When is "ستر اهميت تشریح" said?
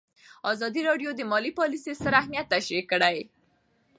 1.99-2.83